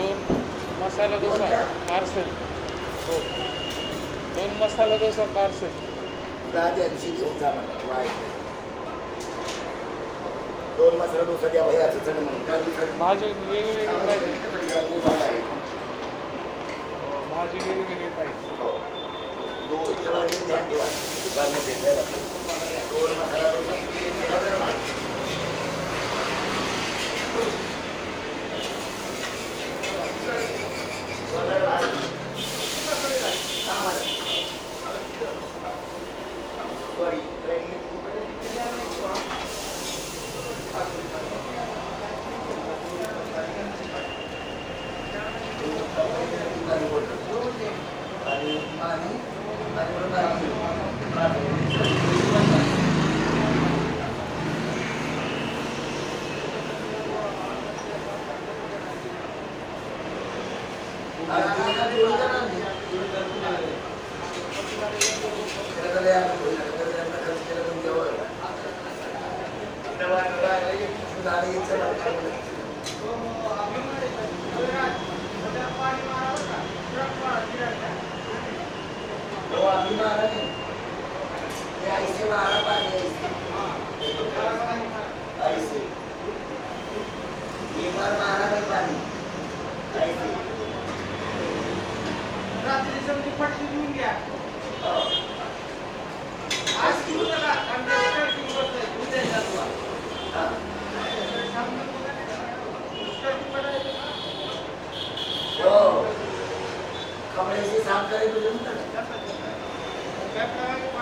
[0.00, 2.22] Masala dosa parcel.
[3.06, 3.18] हो.
[4.34, 5.66] दोन masala dosa parcel.
[6.52, 8.02] दहा त्या दिवशी घेऊन जा म्हणा
[10.76, 12.62] दोन मसाला डोसा द्या असं म्हणून.
[12.62, 14.32] दिवसात भाजी वेगवेगळी पाहिजे.
[17.30, 18.08] भाजी वेगवेगळी
[18.58, 18.68] हो.
[18.68, 18.78] हे.
[22.90, 24.77] दोन मसाला डोसा.
[92.66, 94.10] रात्री समजी पटली घेऊन घ्या
[96.86, 98.86] आज घेऊ नका कारण ते starting बसलंय.
[99.02, 99.64] उद्या जा तुला.
[103.18, 103.50] Starting
[107.38, 108.56] बनायचं साफ़ करायची तुझं
[110.34, 110.96] काय करायचं,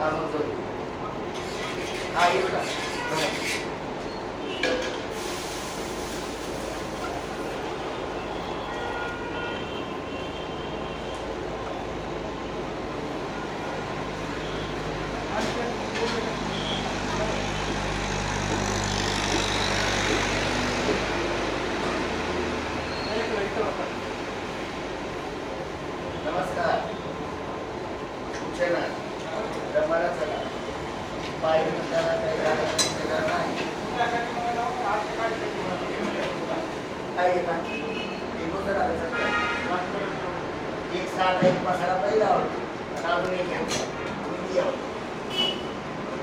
[0.00, 0.44] あの時。
[2.14, 2.87] ああいう感じ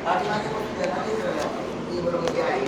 [0.04, 1.58] पाठीमागे बसून द्या ना नाही सगळं.
[1.90, 2.66] ती बरोबर ते आहे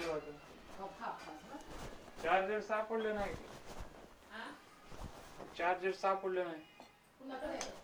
[0.00, 0.36] राहील
[2.22, 3.34] चार्जर सापडलं नाही.
[5.54, 7.79] चार्जर सापडलं नाही.